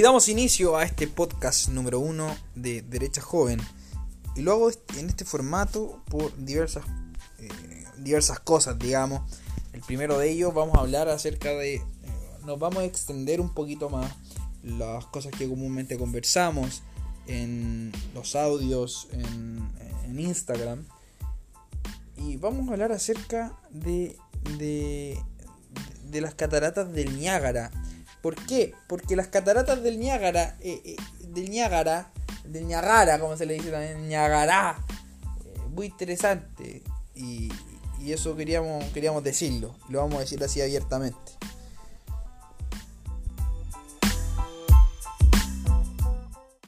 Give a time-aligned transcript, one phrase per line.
[0.00, 3.60] Y damos inicio a este podcast número uno de Derecha Joven.
[4.34, 6.86] Y lo hago en este formato por diversas,
[7.38, 9.20] eh, diversas cosas, digamos.
[9.74, 11.74] El primero de ellos vamos a hablar acerca de...
[11.74, 11.82] Eh,
[12.46, 14.10] nos vamos a extender un poquito más
[14.62, 16.82] las cosas que comúnmente conversamos
[17.26, 20.86] en los audios, en, Instagram.
[22.16, 24.16] Y vamos a hablar acerca de,
[24.56, 27.70] de las cataratas del Niágara
[28.22, 28.74] ¿Por qué?
[28.86, 30.96] Porque las cataratas del Niágara, eh, eh,
[31.28, 32.12] del Niágara,
[32.44, 34.78] del Niágara, como se le dice también, Niágara,
[35.44, 36.82] eh, muy interesante.
[37.14, 37.50] Y,
[38.00, 41.18] y, eso queríamos, queríamos decirlo, lo vamos a decir así abiertamente.